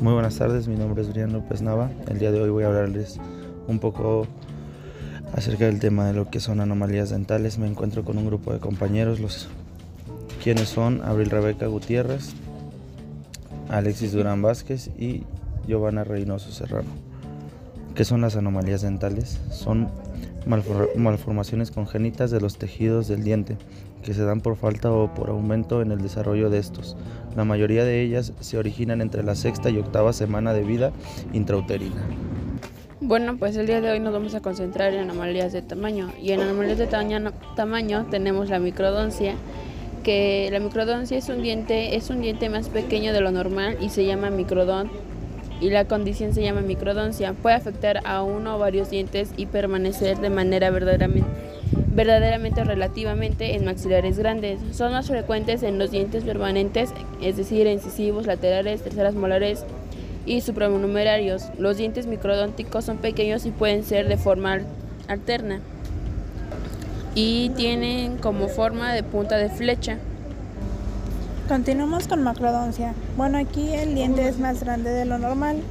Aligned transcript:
Muy 0.00 0.12
buenas 0.12 0.36
tardes, 0.36 0.68
mi 0.68 0.76
nombre 0.76 1.00
es 1.00 1.08
Brian 1.08 1.32
López 1.32 1.62
Nava. 1.62 1.90
El 2.06 2.18
día 2.18 2.30
de 2.30 2.38
hoy 2.38 2.50
voy 2.50 2.64
a 2.64 2.66
hablarles 2.66 3.18
un 3.66 3.78
poco 3.78 4.26
acerca 5.32 5.64
del 5.64 5.80
tema 5.80 6.06
de 6.06 6.12
lo 6.12 6.28
que 6.28 6.38
son 6.38 6.60
anomalías 6.60 7.08
dentales. 7.08 7.56
Me 7.58 7.66
encuentro 7.66 8.04
con 8.04 8.18
un 8.18 8.26
grupo 8.26 8.52
de 8.52 8.58
compañeros, 8.58 9.20
los 9.20 9.48
quienes 10.44 10.68
son 10.68 11.00
Abril 11.02 11.30
Rebeca 11.30 11.66
Gutiérrez, 11.66 12.34
Alexis 13.70 14.12
Durán 14.12 14.42
Vázquez 14.42 14.90
y 14.98 15.24
Giovanna 15.66 16.04
Reynoso 16.04 16.52
Serrano. 16.52 16.90
¿Qué 17.96 18.04
son 18.04 18.20
las 18.20 18.36
anomalías 18.36 18.82
dentales? 18.82 19.40
Son 19.50 19.88
malformaciones 20.44 21.70
congénitas 21.70 22.30
de 22.30 22.42
los 22.42 22.58
tejidos 22.58 23.08
del 23.08 23.24
diente 23.24 23.56
que 24.04 24.12
se 24.12 24.22
dan 24.22 24.42
por 24.42 24.56
falta 24.56 24.92
o 24.92 25.14
por 25.14 25.30
aumento 25.30 25.80
en 25.80 25.90
el 25.90 26.02
desarrollo 26.02 26.50
de 26.50 26.58
estos. 26.58 26.94
La 27.34 27.44
mayoría 27.44 27.86
de 27.86 28.02
ellas 28.02 28.34
se 28.40 28.58
originan 28.58 29.00
entre 29.00 29.22
la 29.22 29.34
sexta 29.34 29.70
y 29.70 29.78
octava 29.78 30.12
semana 30.12 30.52
de 30.52 30.62
vida 30.62 30.92
intrauterina. 31.32 32.06
Bueno, 33.00 33.38
pues 33.38 33.56
el 33.56 33.66
día 33.66 33.80
de 33.80 33.90
hoy 33.90 33.98
nos 33.98 34.12
vamos 34.12 34.34
a 34.34 34.42
concentrar 34.42 34.92
en 34.92 35.00
anomalías 35.00 35.54
de 35.54 35.62
tamaño. 35.62 36.12
Y 36.20 36.32
en 36.32 36.42
anomalías 36.42 36.76
de 36.76 36.86
tamaño, 36.88 37.32
tamaño 37.56 38.06
tenemos 38.10 38.50
la 38.50 38.58
microdoncia, 38.58 39.36
que 40.04 40.50
la 40.52 40.60
microdoncia 40.60 41.16
es 41.16 41.30
un 41.30 41.40
diente, 41.40 41.96
es 41.96 42.10
un 42.10 42.20
diente 42.20 42.50
más 42.50 42.68
pequeño 42.68 43.14
de 43.14 43.22
lo 43.22 43.30
normal 43.30 43.78
y 43.80 43.88
se 43.88 44.04
llama 44.04 44.28
microdont 44.28 44.90
y 45.60 45.70
la 45.70 45.86
condición 45.86 46.34
se 46.34 46.42
llama 46.42 46.60
microdoncia. 46.60 47.32
Puede 47.32 47.56
afectar 47.56 48.00
a 48.04 48.22
uno 48.22 48.56
o 48.56 48.58
varios 48.58 48.90
dientes 48.90 49.30
y 49.36 49.46
permanecer 49.46 50.18
de 50.18 50.30
manera 50.30 50.70
verdaderamente 50.70 51.30
verdaderamente 51.96 52.62
relativamente 52.62 53.56
en 53.56 53.64
maxilares 53.64 54.18
grandes. 54.18 54.60
Son 54.72 54.92
más 54.92 55.06
frecuentes 55.06 55.62
en 55.62 55.78
los 55.78 55.90
dientes 55.90 56.24
permanentes, 56.24 56.90
es 57.22 57.38
decir, 57.38 57.66
incisivos, 57.66 58.26
laterales, 58.26 58.82
terceras 58.82 59.14
molares 59.14 59.64
y 60.26 60.42
supranumerarios. 60.42 61.44
Los 61.58 61.78
dientes 61.78 62.06
microdónticos 62.06 62.84
son 62.84 62.98
pequeños 62.98 63.46
y 63.46 63.50
pueden 63.50 63.82
ser 63.82 64.08
de 64.08 64.18
forma 64.18 64.60
alterna 65.08 65.60
y 67.14 67.48
tienen 67.56 68.18
como 68.18 68.48
forma 68.48 68.92
de 68.92 69.02
punta 69.02 69.38
de 69.38 69.48
flecha. 69.48 69.98
Continuamos 71.48 72.08
con 72.08 72.24
macrodoncia. 72.24 72.92
Bueno, 73.16 73.38
aquí 73.38 73.72
el 73.72 73.94
diente 73.94 74.26
es 74.26 74.40
más 74.40 74.64
grande 74.64 74.90
de 74.90 75.04
lo 75.04 75.16
normal 75.18 75.62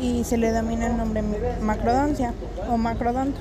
y 0.00 0.24
se 0.24 0.36
le 0.36 0.50
domina 0.50 0.88
el 0.88 0.96
nombre 0.96 1.22
macrodoncia 1.60 2.34
o 2.68 2.76
macrodonto. 2.76 3.38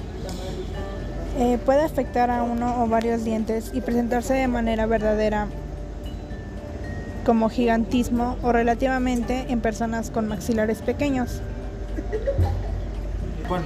Eh, 1.40 1.58
puede 1.66 1.82
afectar 1.82 2.30
a 2.30 2.44
uno 2.44 2.84
o 2.84 2.88
varios 2.88 3.24
dientes 3.24 3.72
y 3.74 3.82
presentarse 3.82 4.36
de 4.36 4.48
manera 4.48 4.86
verdadera 4.86 5.48
como 7.26 7.50
gigantismo 7.50 8.38
o 8.44 8.52
relativamente 8.52 9.48
en 9.50 9.60
personas 9.60 10.12
con 10.12 10.28
maxilares 10.28 10.84
pequeños. 10.84 11.42
Bueno, 13.50 13.66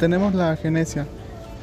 tenemos 0.00 0.34
la 0.34 0.56
genesia. 0.56 1.06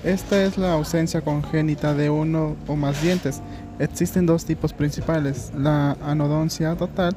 Esta 0.03 0.43
es 0.43 0.59
la 0.59 0.73
ausencia 0.73 1.21
congénita 1.21 1.95
de 1.95 2.11
uno 2.11 2.55
o 2.67 2.75
más 2.75 3.01
dientes. 3.01 3.41
Existen 3.79 4.25
dos 4.25 4.45
tipos 4.45 4.73
principales, 4.73 5.51
la 5.57 5.93
anodoncia 6.03 6.75
total, 6.75 7.15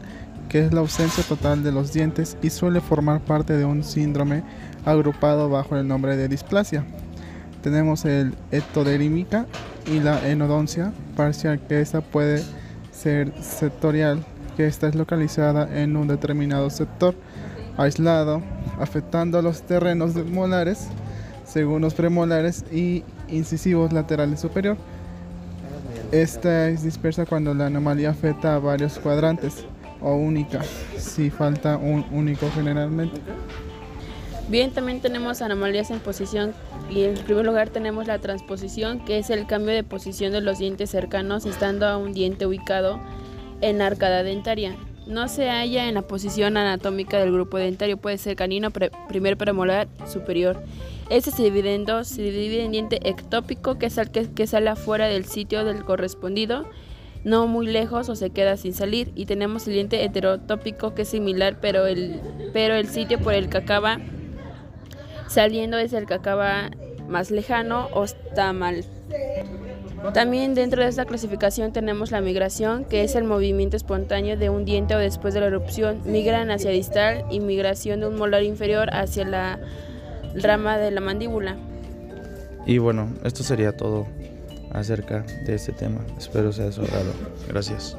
que 0.48 0.64
es 0.64 0.72
la 0.72 0.80
ausencia 0.80 1.24
total 1.24 1.62
de 1.62 1.72
los 1.72 1.92
dientes 1.92 2.36
y 2.42 2.50
suele 2.50 2.80
formar 2.80 3.20
parte 3.20 3.56
de 3.56 3.64
un 3.64 3.84
síndrome 3.84 4.42
agrupado 4.84 5.48
bajo 5.50 5.76
el 5.76 5.86
nombre 5.86 6.16
de 6.16 6.28
displasia 6.28 6.84
tenemos 7.62 8.04
el 8.04 8.34
ectodermica 8.50 9.46
y 9.86 10.00
la 10.00 10.28
enodoncia 10.28 10.92
parcial, 11.16 11.60
que 11.60 11.80
esta 11.80 12.00
puede 12.00 12.42
ser 12.90 13.32
sectorial, 13.40 14.24
que 14.56 14.66
esta 14.66 14.88
es 14.88 14.94
localizada 14.94 15.80
en 15.80 15.96
un 15.96 16.08
determinado 16.08 16.68
sector 16.68 17.14
aislado, 17.78 18.42
afectando 18.78 19.38
a 19.38 19.42
los 19.42 19.62
terrenos 19.62 20.14
molares, 20.26 20.88
según 21.44 21.82
los 21.82 21.94
premolares 21.94 22.64
y 22.70 23.04
incisivos 23.28 23.92
laterales 23.92 24.40
superior. 24.40 24.76
Esta 26.12 26.68
es 26.68 26.82
dispersa 26.82 27.24
cuando 27.24 27.54
la 27.54 27.66
anomalía 27.66 28.10
afecta 28.10 28.54
a 28.54 28.58
varios 28.58 28.98
cuadrantes 28.98 29.64
o 30.02 30.14
única, 30.14 30.62
si 30.98 31.30
falta 31.30 31.78
un 31.78 32.04
único 32.12 32.50
generalmente. 32.54 33.18
Bien, 34.48 34.72
también 34.72 35.00
tenemos 35.00 35.40
anomalías 35.40 35.90
en 35.90 36.00
posición 36.00 36.52
y 36.90 37.04
en 37.04 37.14
primer 37.14 37.46
lugar 37.46 37.70
tenemos 37.70 38.06
la 38.06 38.18
transposición, 38.18 39.02
que 39.06 39.16
es 39.16 39.30
el 39.30 39.46
cambio 39.46 39.74
de 39.74 39.84
posición 39.84 40.32
de 40.32 40.42
los 40.42 40.58
dientes 40.58 40.90
cercanos 40.90 41.46
estando 41.46 41.86
a 41.86 41.96
un 41.96 42.12
diente 42.12 42.44
ubicado 42.44 43.00
en 43.62 43.78
la 43.78 43.86
arcada 43.86 44.22
dentaria. 44.22 44.76
No 45.06 45.28
se 45.28 45.48
halla 45.48 45.88
en 45.88 45.94
la 45.94 46.02
posición 46.02 46.58
anatómica 46.58 47.18
del 47.18 47.32
grupo 47.32 47.56
dentario, 47.56 47.96
puede 47.96 48.18
ser 48.18 48.36
canino, 48.36 48.68
primer 49.08 49.38
premolar, 49.38 49.88
superior. 50.06 50.62
Este 51.12 51.30
se 51.30 51.42
divide 51.42 51.74
en 51.74 51.84
dos, 51.84 52.08
se 52.08 52.22
divide 52.22 52.64
en 52.64 52.72
diente 52.72 53.06
ectópico, 53.06 53.78
que 53.78 53.84
es 53.84 53.98
el 53.98 54.10
que, 54.10 54.30
que 54.30 54.46
sale 54.46 54.70
afuera 54.70 55.08
del 55.08 55.26
sitio 55.26 55.62
del 55.62 55.84
correspondido, 55.84 56.64
no 57.22 57.46
muy 57.46 57.66
lejos 57.66 58.08
o 58.08 58.16
se 58.16 58.30
queda 58.30 58.56
sin 58.56 58.72
salir. 58.72 59.12
Y 59.14 59.26
tenemos 59.26 59.68
el 59.68 59.74
diente 59.74 60.02
heterotópico, 60.04 60.94
que 60.94 61.02
es 61.02 61.08
similar, 61.08 61.58
pero 61.60 61.86
el, 61.86 62.18
pero 62.54 62.72
el 62.72 62.88
sitio 62.88 63.18
por 63.18 63.34
el 63.34 63.50
que 63.50 63.58
acaba 63.58 63.98
saliendo 65.28 65.76
es 65.76 65.92
el 65.92 66.06
que 66.06 66.14
acaba 66.14 66.70
más 67.10 67.30
lejano 67.30 67.88
o 67.92 68.04
está 68.04 68.54
mal. 68.54 68.82
También 70.14 70.54
dentro 70.54 70.82
de 70.82 70.88
esta 70.88 71.04
clasificación 71.04 71.74
tenemos 71.74 72.10
la 72.10 72.22
migración, 72.22 72.86
que 72.86 73.04
es 73.04 73.16
el 73.16 73.24
movimiento 73.24 73.76
espontáneo 73.76 74.38
de 74.38 74.48
un 74.48 74.64
diente 74.64 74.94
o 74.94 74.98
después 74.98 75.34
de 75.34 75.40
la 75.40 75.48
erupción. 75.48 76.00
Migran 76.06 76.50
hacia 76.50 76.70
distal 76.70 77.26
y 77.30 77.40
migración 77.40 78.00
de 78.00 78.06
un 78.06 78.16
molar 78.16 78.44
inferior 78.44 78.88
hacia 78.94 79.26
la 79.26 79.60
rama 80.34 80.78
de 80.78 80.90
la 80.90 81.00
mandíbula. 81.00 81.56
Y 82.66 82.78
bueno, 82.78 83.08
esto 83.24 83.42
sería 83.42 83.76
todo 83.76 84.06
acerca 84.72 85.24
de 85.44 85.54
este 85.54 85.72
tema. 85.72 86.00
Espero 86.18 86.52
sea 86.52 86.66
de 86.66 86.72
su 86.72 86.82
agrado. 86.82 87.12
Gracias. 87.48 87.96